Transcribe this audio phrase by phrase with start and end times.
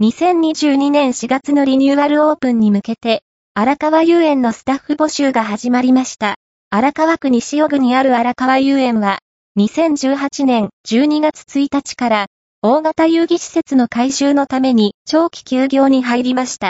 [0.00, 6.36] 2022年4月のリニューアルオープンに向けて、荒川遊園のスタッフ募集が始まりました。
[6.70, 9.18] 荒川区西尾区にある荒川遊園は、
[9.58, 12.26] 2018年12月1日から、
[12.62, 16.66] 大型遊戯施設の改修のために長期休業に入りました。